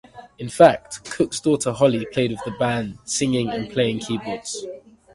[0.39, 4.65] In fact, Cook's daughter Hollie played with the band, singing and playing keyboards.